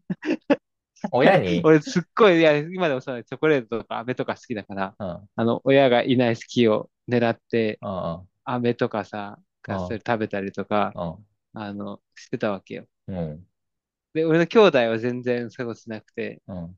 [1.12, 12.86] 親に、 俺すっごい、いや、今でもさ、チョコレートとか飴とか好きだから、うん、あの、親がいない隙を狙って、うん、飴とかさ、うん、がっつり食べたりとか、うん、あの、してたわけよ。
[13.08, 13.48] うん、
[14.14, 16.78] で、俺の兄弟は全然そういうことしなくて、うん。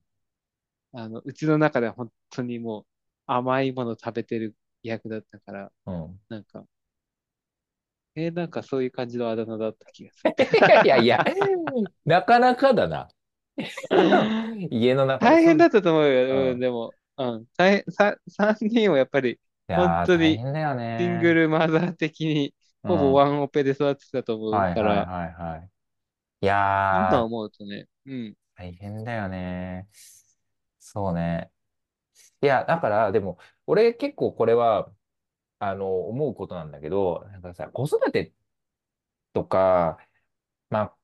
[0.93, 2.85] あの、うちの中では本当にもう
[3.27, 6.65] 甘いもの食べてる役だったから、うんなんか、
[8.15, 10.33] えーなんかそういう感じのあだ名だった気がする。
[10.85, 11.23] いやいや、
[12.05, 13.09] なかなかだな。
[14.71, 15.35] 家の中で。
[15.35, 15.43] 大。
[15.43, 16.35] 変だったと思うよ。
[16.43, 16.59] うん、うん。
[16.59, 21.33] でも、うん、大変、さ、三人をやっぱり、本当に大変だよシングね。
[21.33, 23.13] ルマザー的に、ほぼうん。
[23.13, 25.69] ワンオペで育ってたと思うから、はいはい。
[26.41, 29.87] いやー、今思うとね、うん、大変だよね。
[30.79, 31.51] そうね。
[32.41, 33.37] いや、だから、でも、
[33.69, 34.91] 俺結構これは、
[35.59, 38.33] あの、思うことなんだけど、なんかさ、子育て
[39.33, 39.97] とか、
[40.69, 40.97] まあ、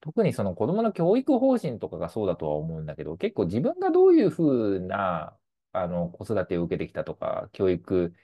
[0.00, 5.38] 特にその子供の教育方針とかがそうだとは思うんだけど、結構自分がどういうふうな、
[5.72, 8.14] あの、子育てを受けてきたとか、教育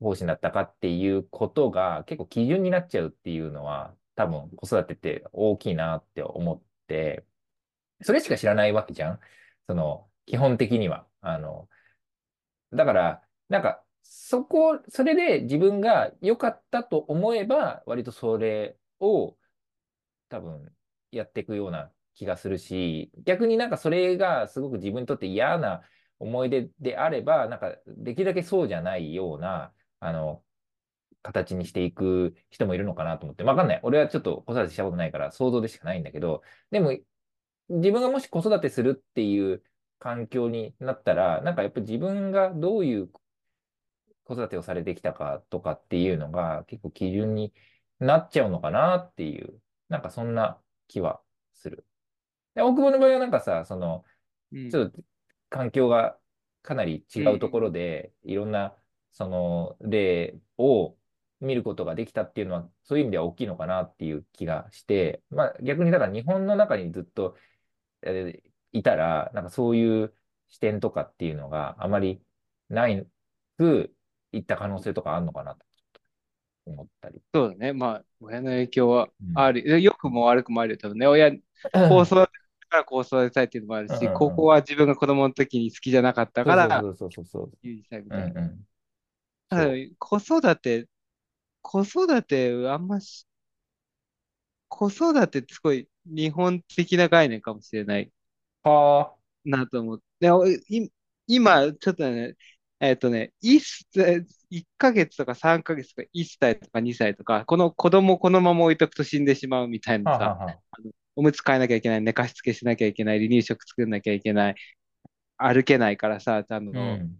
[0.00, 7.26] 方針だったかっていうことが結構基準になっちゃうっていうのは、多分子育てって大きいなって思って、
[8.02, 9.20] それしか知らないわけじゃん。
[9.68, 11.08] その、基本的には。
[11.20, 11.68] あの、
[12.72, 19.36] だから、なんか、そこ、それで自分が良かったと思えば、割とそれを
[20.28, 20.72] 多分
[21.10, 25.82] やっていくような気がするし、逆になんかそれがすごく自分にとって嫌な
[26.18, 30.42] 思い出であれば、なんかできるだけそうじゃないような、あの、
[31.22, 33.44] 形にしていく人もいるのかなと思って。
[33.44, 33.80] わかんない。
[33.82, 36.96] 俺はちょっと子育てしたことないから想像でしかないんだけど、でも
[37.68, 39.62] 自分がもし子育てするっていう
[39.98, 43.10] 環境になったら、なんかやっぱり自分がどういう
[44.24, 47.52] 子育てをされてきたかとかっていうのが結構基準に
[47.98, 51.20] なっちゃうのかなっていう、なんかそんな気は
[51.54, 51.86] する。
[52.54, 54.04] で、大久保の場合はなんかさ、その、
[54.52, 55.00] うん、ちょっと
[55.48, 56.18] 環境が
[56.62, 57.72] かなり違うところん。
[57.72, 58.74] で、いろんな、
[59.12, 60.96] その、例を
[61.40, 67.36] 見ることができたっていうのは、そういう意味では大きいのかなっていう気がして、まあ逆にだから日本の中にずっと、
[68.02, 70.14] えーいたら、なんかそういう
[70.48, 72.22] 視点とかっていうのがあまり
[72.68, 73.06] ない
[73.58, 73.94] く
[74.32, 75.64] いった可能性とかあるのかなと
[76.66, 77.22] 思ったり。
[77.34, 77.72] そうだね。
[77.72, 79.34] まあ、親の影響はうん。
[79.34, 79.62] ある。
[79.62, 81.06] で良くも悪くもあるよ、多分ね。
[81.06, 84.36] 親、こう育てたからこう育てたいっていうのもあるうんし、こうんうん。
[84.36, 87.52] こは自分が子供の時に好きじゃなかったから、そうそうそうそうそう。
[87.62, 88.36] みうんたいな。
[88.38, 88.66] うん。
[89.48, 90.88] ただ、そ子育て、
[91.62, 93.26] 子育て、あんまし、
[94.68, 98.15] 子育てってすごい日本的な概念かもしれないう。
[98.70, 99.16] はあ。
[99.44, 100.04] なと思って。
[100.20, 100.60] でおい
[101.26, 102.34] 今、ちょっとね、
[102.80, 103.86] えっとね、1、
[104.50, 110.60] 1ヶ月とか3ヶ月とか1歳とか2歳とか、この子供をこのまま置いとくと死んでしまうみたいなはあはさ、あはあ。
[110.70, 114.54] あのおむつ替えなきゃいけない、寝かしつけしなきゃいけない、離乳食作んなきゃいけない、
[115.38, 117.16] 歩けないからさ、あの、うん。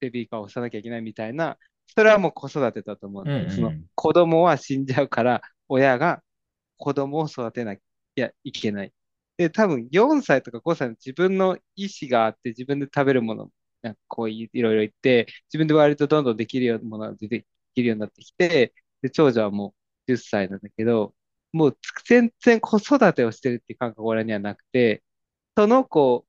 [0.00, 1.56] ベビーカーを押さなきゃいけないみたいな、
[1.94, 3.50] それはもう子育てだと思うん。
[3.50, 6.22] そのうん子供は死んじゃうから、親が
[6.76, 8.92] 子供を育てなきゃいけない。
[9.36, 13.50] で、多分4歳とか5歳の自分の意思があって、自分で食べるもの、
[13.82, 19.74] なんかこういいろいろ言って、自分で割とどんどんできるようなものが出てきるようになってきて、で、長女はもう
[20.08, 21.14] 10歳なんだけど、
[21.52, 25.02] もう全然子育てをしてるっていう感覚が俺にはなくて、
[25.56, 26.26] その子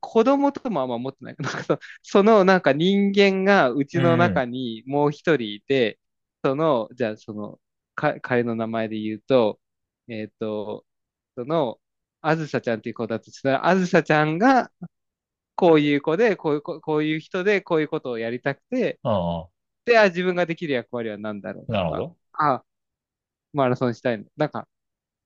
[0.00, 1.36] 子供ともあんま思ってない。
[1.38, 4.46] なんかそそのなんか人間がうちの中うん。
[4.46, 5.98] にもう一人いて、
[6.44, 7.60] その、じゃあその、
[7.94, 9.60] か、彼の名前で言うと、
[10.08, 10.84] えっと、
[11.38, 11.80] その、
[12.20, 14.70] あずさちゃんっていう子だとしたら、あずさちゃんが
[15.56, 19.40] こういう子で、こういうこ、こういう人で、こういうことをやりたくて、うん。
[19.42, 19.48] うん
[19.86, 22.16] で、あ、自分ができる役割は何だろうとか、なるほど。
[22.34, 22.64] あ、
[23.52, 24.24] マラソンしたいの。
[24.36, 24.68] なんか、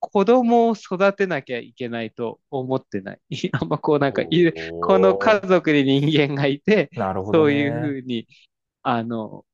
[0.01, 3.21] 子供を育てなきゃいけないと思ってない。
[3.53, 5.41] あんまこうなんかいる、この家。
[5.43, 7.97] 族に人間がいて、なるほどそういうふね。
[7.99, 8.29] うに、
[8.83, 9.47] あの、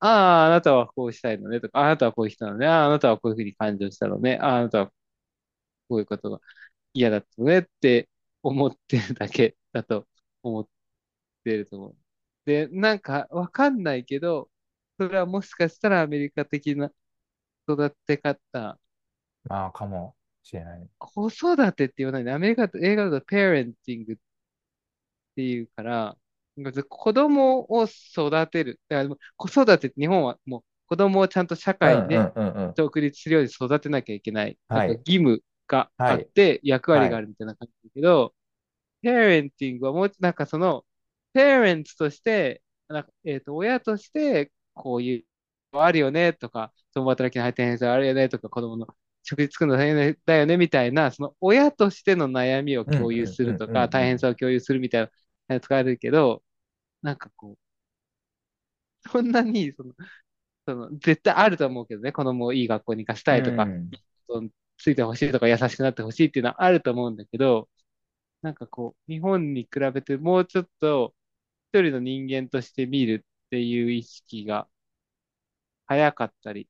[0.00, 0.08] あ
[0.44, 4.92] あ、あなたはこうしたいのねとか、あなたはこういう人なのね、ああ、あなたはこういうふうに感情したのね、ああ、あなたは
[5.88, 6.40] こういうことが
[6.94, 8.08] 嫌だったのねって
[8.42, 10.06] 思ってるだけだと
[10.42, 10.68] 思っ
[11.44, 11.96] てると思う。
[12.46, 14.50] で、なんかわかんないけど、
[14.98, 16.90] それはもしかしたらアメリカ的な
[17.68, 18.78] 育て方、
[19.44, 20.88] まあ、かもしれない。
[20.98, 22.32] 子育てって言わないね。
[22.32, 24.16] アメリカと映画だとペアレンティングっ
[25.36, 26.16] ていうから、
[26.88, 28.80] 子供を育てる。
[28.88, 32.74] だから子育てって日本はもう子供をちゃんと社うん会にね、うんうんうん。
[32.76, 34.58] 独立するように育てなきゃいけない。
[34.70, 36.26] 義務があはい。
[36.26, 37.10] って役割はい。
[37.10, 38.34] があるみたいな感じだけど、
[39.02, 40.86] ペアレンティングはもう、なんかその、
[41.32, 45.26] ペアレンツとして、なんか、えっと、親として、こういう
[45.76, 48.86] のあるよねとか、共働きの大変さあるよねとか、子供の
[49.22, 54.18] 食事作るの大変だよねみたいな、その親としての悩みをうん共有するとか、大変。
[54.18, 55.10] さを共有するみたい
[55.48, 56.42] な、使われるけど、
[57.02, 57.58] なんかこ
[59.06, 59.94] う、そんなに、その、
[60.66, 63.94] その、絶対あると思うけどね、子供をいい学校に行かせうたいとか、ん。
[64.84, 67.70] ついてほしいとか、優しくなってほしいっていうのはあると思うんだけど、
[68.42, 71.14] なんかこう、日本に比べてもうちょっと
[71.72, 74.68] 一人の人間として見るっていう意識が
[75.86, 76.68] 早かったり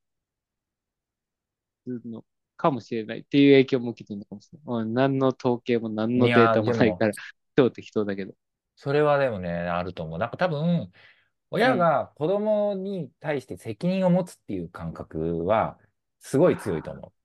[1.85, 2.25] するの
[2.57, 4.83] かもしれないっていう影響も受けてるのかもしれない。
[4.83, 7.13] うん、何の統計も何のデータもないから、
[7.57, 8.35] 超適当だけど。
[8.77, 10.19] それはでもね、あると思う。
[10.21, 10.93] なんか多分、うん。
[11.51, 15.81] 親が子供に対して責任を持つっていう感覚は、
[16.21, 17.24] すごい強いと思う。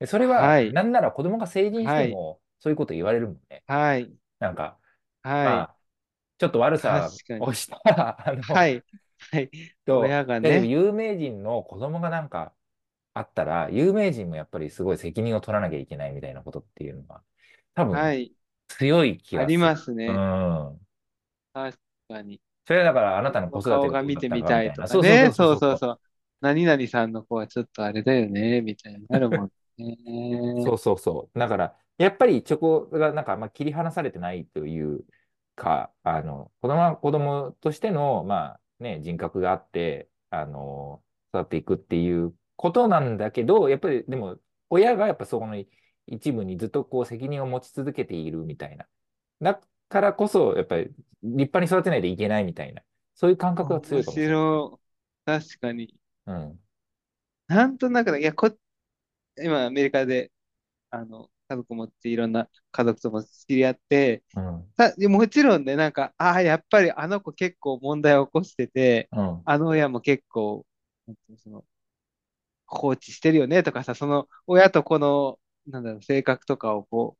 [0.00, 0.76] でそれは、はい。
[0.76, 2.20] なんなら子供が成人してはい。
[2.20, 3.64] も、そういうこと言われるもんね。
[3.66, 4.12] はい。
[4.40, 4.78] なんか、
[5.22, 5.68] はい。
[5.68, 5.78] まあ、
[6.38, 7.46] ちょっと悪確さかに。
[7.46, 8.84] をしたら、 あの、はい。
[9.32, 9.52] はい。
[9.86, 10.70] と、親がね。
[10.70, 12.54] 有名人の子供がなんか
[13.14, 17.24] あったら、有名人もやっぱりすごい責任を取らなきゃいけないみたいなことっていうのは、
[17.74, 18.34] 多分はい。
[18.68, 19.74] 強い気ありする。
[19.74, 20.24] うすね。
[20.74, 20.80] ん。
[21.52, 22.40] 確かに。
[22.66, 24.86] それはだからあなたの子育てがどうだっ顔が見てみたかみたいな。
[24.86, 25.30] たいとかそうそうそね。
[25.30, 25.76] うそうそうそう。
[25.76, 26.00] そう。
[26.40, 29.52] 何々さんの子はちょっとあれだよね、みたいになるもんね。
[30.64, 31.38] そうそうそう。
[31.38, 35.04] だから、やっぱりチョコがなんかあんま切り離されてないという
[35.54, 41.02] か、あの、子供は子供としての、まあね、人格があって、あの、
[41.34, 44.38] 育っていくっていうことなんだけど、やっぱりでも、
[44.70, 45.62] 親がやっぱそこの
[46.06, 48.86] 一部にずっとこう責任を持ち続けているみたいな。
[49.40, 52.82] だからこそ、やっぱり立派に育てないといけないみたいな、
[53.14, 54.36] そういう感覚が強面いかもしれない。
[54.36, 54.80] 白
[55.26, 55.40] い。
[55.40, 55.94] 確かに。
[56.26, 56.60] うん。
[57.48, 58.56] なんとなくだ、いや、こ、
[59.38, 60.32] 今アメリカで、
[60.90, 64.70] あの、家族持っていろんな家族とも知り合って、うん。
[64.76, 69.46] た、もちろんね、なんか、ああ、やっぱりあの子結構問題を起こしてて、うん。
[69.46, 70.66] あの親も結構、
[71.38, 71.64] その、
[72.66, 77.16] 放置してるよねとかさ、その親と子の、なんだろう、性格とかをこ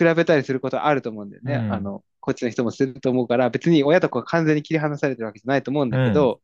[0.00, 1.64] う、比べたりすることはあると思うんだよね。
[1.68, 1.92] あうん。
[1.92, 5.98] の、こっちの人もすると思うから、別に親と子が完全に切り離されてるわけじゃないと思うんうん。
[5.98, 6.42] だけど、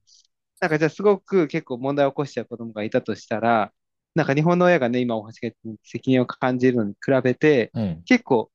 [0.61, 3.73] なんかじゃあすごく結構問題を起こしちゃう子供がいたとしたら、
[4.19, 8.03] なんか日本の親がね、今お話ししたように責任を感じるのに比べて、うん。
[8.05, 8.51] 結構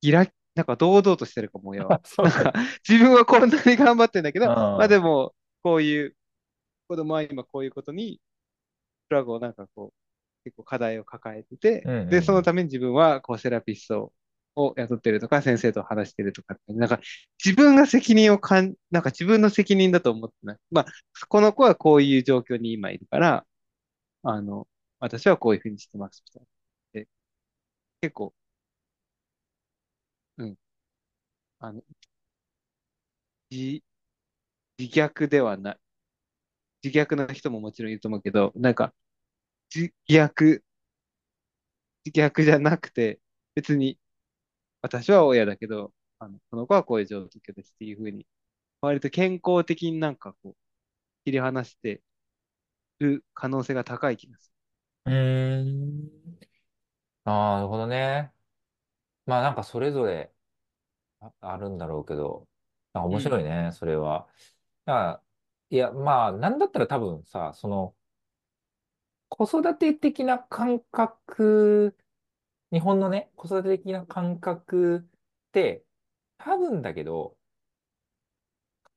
[0.00, 2.00] ギラ、なんか堂々としてるかも、親は。
[2.04, 2.44] そうだね。
[2.44, 4.90] なんか自分はこんなに頑張ってんだけど、うまあん。
[4.90, 6.16] でも、こういう、
[6.88, 8.20] 子供は今こういうことに、
[9.08, 12.10] プラグをなんかこう、結構課題を抱えてて、うん。
[12.10, 12.44] で、そのうん。
[12.44, 14.12] ために自分はこうセラピスト
[14.56, 17.00] を雇ってるとか、先生と話してるとかなんか
[17.44, 20.58] 自分が責任をかん、なんか自分の責任だと思ってない。
[20.70, 20.86] まあ、
[21.28, 23.46] この子はこういう状況に今いるから、
[24.22, 24.68] あの、
[25.00, 26.48] 私はこういうふうにしてますみたいな。
[27.02, 27.08] で、
[28.02, 28.34] 結構、
[30.38, 30.56] うん、
[31.60, 31.82] あの、
[33.50, 33.82] 自、
[34.78, 35.78] 自虐ではない。
[36.82, 38.94] 自虐な人ももちろんいると思うけど、なんか、
[39.74, 40.62] 自虐、
[42.04, 43.20] 自虐じゃなくて、
[43.54, 43.98] 別に
[44.82, 48.26] 私は親だけど、あの、この子はこういう状況ですっていうふうに、
[48.80, 50.56] 割と健康的になんかこう、
[51.24, 52.02] 切り離して
[53.00, 54.49] る可能性が高い気がする
[55.06, 56.10] うーん。
[57.24, 58.32] ああ、なるほどね。
[59.26, 60.32] まあなんかそれぞれ
[61.20, 62.48] あ、あるんだろうけど、
[62.92, 63.08] なんかる。
[63.08, 63.22] 面うん。
[63.22, 64.28] 白いね、それは。
[64.86, 65.24] だから、
[65.70, 67.96] いや、まあ、なんだったら多分さ、その、
[69.28, 71.96] 子育て的な感覚、
[72.72, 74.98] 日本のね、子育て的な感覚
[75.48, 75.84] って、
[76.38, 77.36] 多分だけど、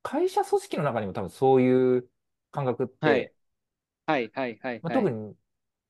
[0.03, 2.09] 会社組織の中にも多分そういう
[2.51, 3.27] 感覚っはい。
[3.27, 3.33] て、
[4.07, 5.01] はい、はい、はい、まあ、はい。
[5.01, 5.35] 特に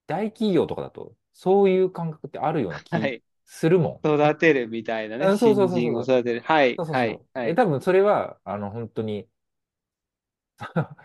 [0.07, 3.23] 大企業とかだと、そういう感覚ってあるような気はい。
[3.45, 5.19] するも育てるみたいなん。
[5.19, 5.29] ね。
[5.29, 5.91] あ、そうそう新そうそう。
[5.91, 6.41] 人を育てる。
[6.41, 7.27] はい、はい、そうそうそう。
[7.35, 7.55] え、はい。
[7.55, 9.29] 多分それは、あの、本当に、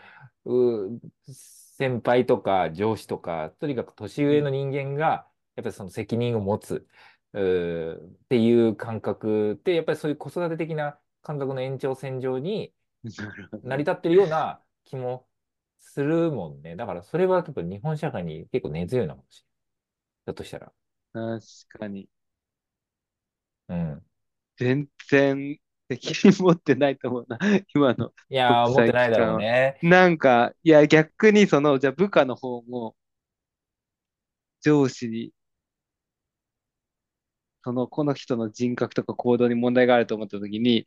[0.45, 1.01] う
[1.33, 4.39] 先輩とか上司とか、とにかく年うん。
[4.39, 6.87] 上の人間が、やっぱりその責任を持つ、
[7.33, 12.75] うーっていう感覚って、やっぱりそういう子育て的な感覚の延長線上に。
[13.65, 15.28] 成り立ってるような気も
[15.81, 16.77] するもんね。
[16.77, 20.35] だからそれはやっぱ日本社会に結構根強いのかもしれない。
[20.35, 20.73] だとしたら。
[21.13, 21.41] 確
[21.79, 22.09] かに。
[23.69, 24.05] うん。
[24.57, 25.59] 全然
[25.91, 27.39] 責任持ってないと思うな。
[27.75, 29.39] 今のいやー、思ってないだろう。
[29.39, 29.79] ね。
[29.83, 32.97] なんか、いや、逆にその、じゃあ部下の方も
[34.61, 35.33] 上司に、
[37.65, 40.87] その、この人の人格とか行動に問題があると思ったときに、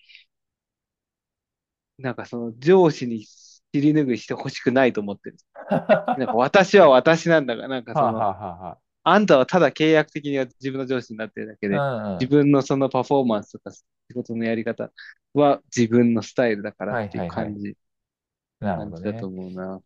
[1.98, 3.26] なんかその上司に
[3.74, 5.38] 尻拭いしてほしくないと思ってる。
[6.16, 12.28] なんか私は私なんだから、なんかはあ、その、はあはあはあんたはただ契約的には自分の上司になってるだけで、あ、うんうん。
[12.28, 13.84] 自分のそのパフォーマンスとか仕
[14.16, 14.92] 事のやり方
[15.34, 17.52] は自分のスタイルだからはいっていはいはい。
[17.52, 17.78] う感じ、
[18.62, 19.30] なるほど感じだとね。
[19.30, 19.82] 思うな。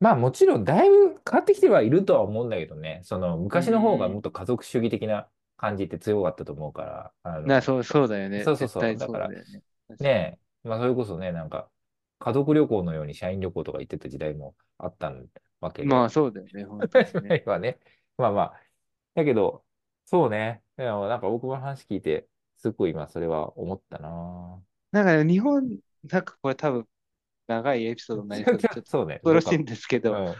[0.00, 3.00] まあもちろんだいぶ変わってきてはいるとは思うんだけどね。
[3.04, 4.22] そのうん昔の方がもっうん。
[4.22, 8.44] と家族主義的な感じって強かったと思うから、あな、の、そう、そうだよね。
[8.44, 8.84] そうそうそう。
[8.86, 9.44] 絶対だからね。
[10.62, 11.70] まあそれこそね、なんか
[12.18, 15.12] 家族旅行のように社員旅行とか行ってた時代もあった
[15.60, 17.40] わけで、まあそうだよね、本当にね。
[17.44, 17.78] 今はね、
[18.16, 18.60] まあまあ、
[19.14, 19.64] だけど、
[20.06, 24.62] そうね、なんか僕も話聞いて、すごい今それは思ったな。
[24.92, 26.88] なんかね、日本、なんかこれ多分
[27.46, 30.34] 長いエピソードになりそうで、 ちょっとそうね、どうか、恐ろしいんですけど、うん。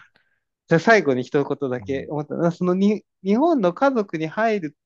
[0.69, 1.85] じゃあ最後に一言だうん。
[1.85, 4.77] け思ったのは、そのに、日本の家族に入る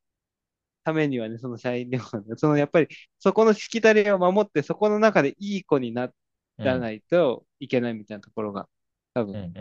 [0.85, 6.15] ためにはね、その社員旅行の、そのやっぱりそこのしきたりを守って、そこの中でいい子になう
[6.63, 8.69] ん、らないといけないみたいなところが
[9.15, 9.53] 多分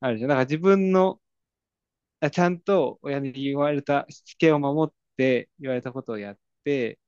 [0.00, 0.28] あるじゃん。
[0.28, 1.20] だから自分の、
[2.20, 6.98] あちゃんと親に言われたしつけを守って言われたことをやって、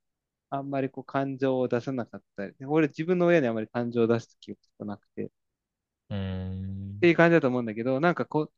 [0.50, 5.30] あんまりこう感情を出さなかったり、俺自分の親にあまり感情を出す記憶がなくて、っ。
[7.00, 8.50] ていう感じだと思うんだけど、なんかこ、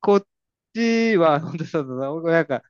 [0.00, 0.26] こっ
[0.74, 2.62] ちは、本当にそうだな、親が、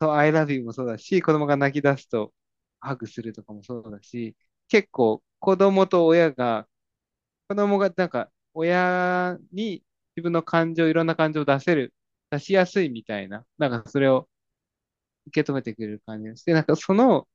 [0.00, 2.34] そう、I love you もそうだし、子供が泣き出すと
[2.80, 4.36] ハグするとかもそうだし、
[4.68, 6.66] 結構子供と親が、
[7.48, 9.84] 子供がなんか親に
[10.16, 11.94] 自分の感情、いろんな感情を出せる、
[12.30, 14.28] 出しやすいみたいな、なんかそれを
[15.26, 17.28] 受け止めてくれる感じがして、なんかその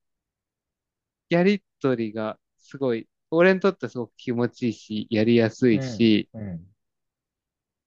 [1.29, 6.67] やりとりがすごい、俺にとってすごく気持ちいいし、やりやすいうん、し、うん、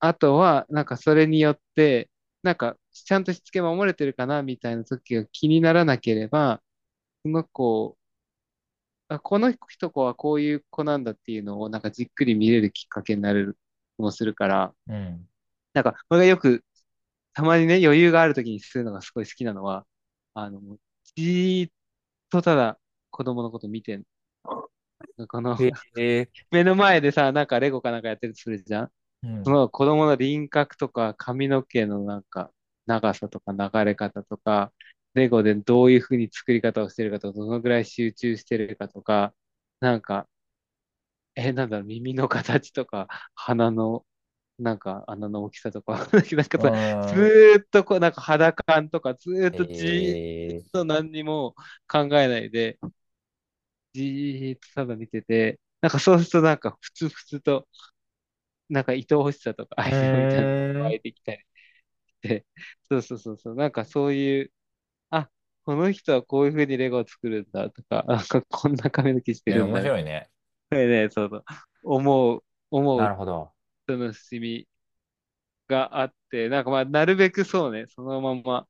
[0.01, 2.11] あとは、なんかそれによって、
[2.43, 6.63] なんかちゃんとしつけ守れてるかなみたいな時が気にならなければ、
[7.25, 8.02] その子、あ、
[9.21, 13.59] この人子はこういう子なんだっていうのをなんかじっくり見れるきっかけになる
[13.97, 15.27] 気もするから、うん。
[15.75, 16.65] なんか俺がよく
[17.35, 19.87] たまにね余裕がある時にするのがすごい好きなのは、
[20.35, 20.61] あの、
[21.17, 21.73] じーっ
[22.31, 22.79] とただ
[23.11, 24.05] 子供のこと見てん
[25.29, 25.57] この
[26.51, 28.91] 目の前でさ、なんかレゴかなんかやってるとするじゃん。
[29.25, 32.51] うん、その子供の輪郭とか髪の毛のなんか
[32.87, 34.73] 長さとか流れ方とか、
[35.15, 39.35] レゴでどういう風に作り方をしてるかとか、どのぐらい集中してるかとか、
[39.81, 40.29] なんか、
[41.35, 44.07] え、なんだろう、耳の形とか、鼻の、
[44.59, 45.95] なんか穴の大きさとか、
[46.37, 51.55] なんかさ、ずうん、ーっとこう、なんか肌感とか、ずーっとじーっええ、と何にも
[51.89, 52.79] 考えないで、
[53.93, 57.69] じーっとただ見てて、なんかそうするとなんかふつふつと、
[58.69, 61.45] なんか愛おしさとかう愛情みたいなのが湧いてきたりし
[62.23, 62.47] て、
[62.91, 64.53] そうそうそうそう、なんかそういう、あ、
[65.65, 69.75] この人はこういう風にレゴを作るんだとか、 なんかこんな髪の毛してえ、るんだ。
[69.75, 70.31] 面白いね。
[70.71, 71.45] ね、そうそう、
[71.85, 73.53] 思う、思うなるほど。
[73.87, 74.69] 楽しみ
[75.69, 78.67] があって、なんかまあ、なるべくそうね、そのまま、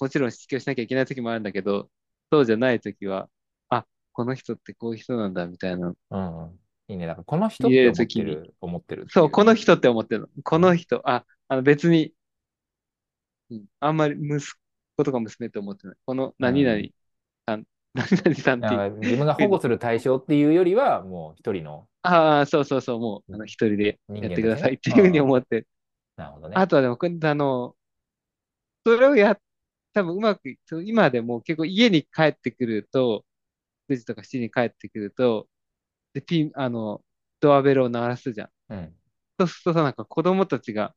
[0.00, 1.90] もちろんしつけをしなきゃいけない時もあるんだけど、
[2.32, 3.28] そうじゃない時は、
[3.68, 6.60] あ、この人ってこういう人なんだ、みたいな、うん、うん。
[6.88, 7.06] いいね。
[7.06, 9.30] なんかこの人って思ってる思ってるそう。
[9.30, 10.28] この人って思ってるの。
[10.44, 12.12] こうん、の人、あ、あの別に、
[13.50, 14.54] うんあんまり息
[14.98, 15.96] 子とか娘って思ってない。
[16.06, 16.90] このう何々ん。
[17.46, 24.56] さん、何々さんっていう自分が保護する対象っていうよりは、もう一人のああ、そうそうそう、もう、あの、一人で人やってくだ。
[24.56, 25.68] さいっていうふうに思ってる。
[26.16, 26.56] なるほどね。
[26.56, 27.76] あとはでも、あの、
[28.86, 29.40] それをやっ、
[29.92, 33.24] 多分うまくい、そう今でも結構家に帰ってくると、
[33.88, 35.48] 9時とか7時に帰ってくると、
[36.14, 37.04] で、ピン、あの、
[37.40, 38.50] ドアベルを鳴らすじゃん。
[38.68, 38.94] うん。
[39.40, 40.94] そうするとさ、なんか子供たちが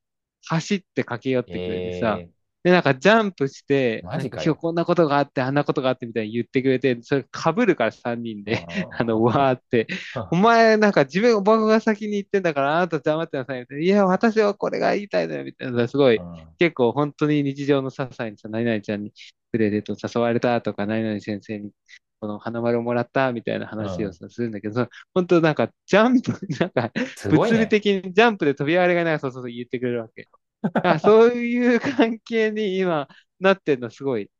[0.47, 4.03] 走って駆け寄ってくれてさ、えで、なんかジャンプしー、て。
[4.03, 8.65] 今日こんなことがあって、あんなことがあってみたいに言ってくれて、それ被るから3人で、
[8.97, 9.87] あの、わーって、
[10.31, 13.83] お前なんか自分、僕が先に言ってんだからあなた黙ってなさいみたいな。
[13.83, 15.87] いや、私はこれが言いたいのよみたいな。
[15.87, 19.11] すごい、うん結構本当に日常の些細にさ、何々ちゃんに
[19.51, 21.71] プレゼント誘われたとか、何々先生に
[22.19, 27.65] この花丸をもらったみたいな話をさするんだけど、本当なんかジャンプ、なんか物理すごいね。
[27.67, 30.29] 的にジャンプで飛び上がりがないそうそうそう言ってくれるわけ。
[30.83, 33.07] あ、そういう関係に今
[33.39, 34.31] なってんのすごい、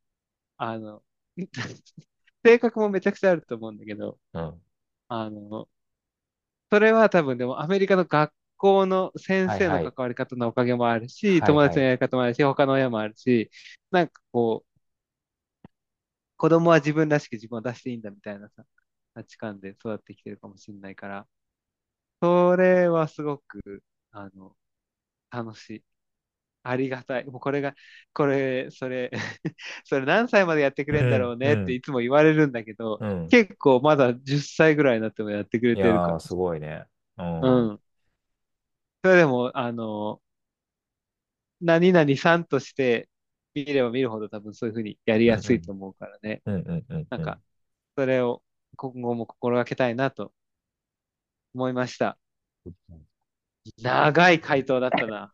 [0.58, 1.04] あの、
[2.46, 4.62] 性格もめちゃくちゃあると思うんだけど、うん。
[5.10, 5.70] あの、
[6.72, 9.92] それは多分でもアメリカの学校の先生のはいはい。
[9.92, 11.54] 関わり方のおかげもあるし、はいはい。
[11.54, 13.50] 友達のやり方もあるし、他の親もあるし、
[13.92, 14.82] なんかこう、
[16.38, 18.64] 子供は自分らしく自分を出していいんだみたいなさ、
[19.14, 21.28] 価値観で育ってきてるかもしれないから、
[22.22, 24.56] それはすごく、あの、
[25.32, 25.86] 楽しい。
[26.64, 27.26] ありがたい。
[27.26, 27.76] もうこれが、
[28.14, 29.12] これ、それ
[29.86, 33.30] それ何歳までやってくれるんだろうねってん、いつも言われるんだけど、うん。
[33.30, 36.20] 結構まだ10歳ぐらいになってもやってくれてるから。
[36.20, 36.86] すごいね。
[37.18, 37.42] うん。
[37.42, 37.82] うん、うん。
[39.04, 40.22] それでも、あの、
[41.62, 43.10] 何々さんとして
[43.54, 46.42] 見れば見るほど多分そういうふうにやりうん、やすいと思うからね。
[47.10, 47.44] なんか、うん。
[47.98, 48.44] それを
[48.78, 50.34] 今後も心がけたいなと
[51.54, 52.18] 思いました。
[53.82, 55.32] 長い回答だったな。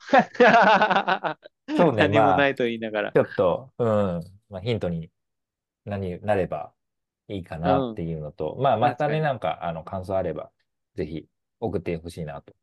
[1.69, 3.11] そうね、まあ、何もないと言いながら。
[3.11, 5.09] ちょっと、うん、まあ、ヒントに
[5.85, 6.73] 何、なれば
[7.27, 7.61] いいかうん。
[7.61, 9.21] なっていうのと、まあ、またね。
[9.21, 10.51] なんか、あの、感想あれば、
[10.95, 11.25] ぜひ
[11.59, 12.53] 送ってほしいなと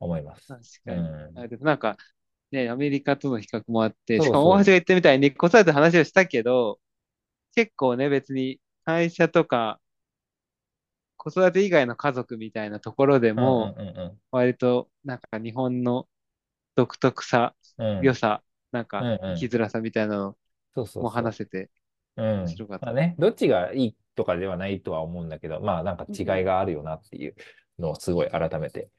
[0.00, 0.48] 思います。
[0.48, 1.00] 確うかに。
[1.36, 1.64] あ、ん。
[1.64, 1.96] なんか、
[2.52, 6.78] ね、アメリカとの比較もあって、しかも大橋が言ってみたいに子育ての話をしたけど、
[7.54, 9.80] 結構ね、別に会社とか
[11.16, 13.32] 子育て以外の家族みたいなところでう。
[13.32, 16.08] うんも、うんうん割となんか日本の
[16.76, 17.86] 独特さ、うん。
[17.86, 18.06] うん。
[18.06, 19.48] 良さ、なんかうんうん。
[19.48, 20.38] 生きづらさみたいなの
[20.74, 21.70] そうそうもそ話せて
[22.16, 22.22] う。
[22.22, 22.62] う面ん。
[22.62, 22.86] 白かった。
[22.86, 26.44] まあね、どっちがいいとかではないとは思うんだけど、まあなんか違いうん。
[26.44, 27.36] があるよなっていう
[27.78, 28.90] のをすごい改めて。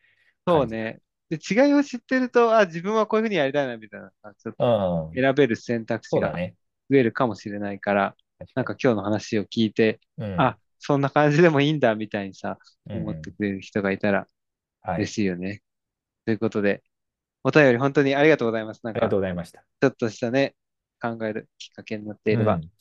[0.48, 1.02] そうね。
[1.30, 4.72] で、違いを知ってると、あ、自分はこういうふうにやりたいなみたいな、ちょっうと
[5.14, 5.20] ん。
[5.20, 6.56] 選べる選択肢がそうだね。
[6.90, 8.16] 増えるかもしれないから。
[8.54, 10.52] なんか今日の話を聞いて、うん。
[10.52, 12.60] あ、そんな感じでもいいんだみたいにさ、
[12.92, 13.32] 思って。
[13.32, 14.28] くれる人がいたら
[14.82, 15.08] はい。
[15.08, 15.64] 嬉しいよね。
[16.26, 16.84] ということで、
[17.44, 18.82] お便り本当にありがとうございます。
[18.84, 19.66] なんありがとか、うございました。
[19.82, 20.56] ちょっとしたね、
[21.02, 22.72] 考えるきっかけになっていればうん。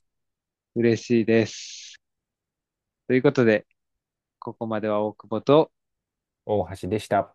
[0.77, 2.01] 嬉しいです。
[3.07, 3.67] ということで、
[4.39, 5.73] ここまでは大久保と、
[6.47, 7.35] 大橋でした。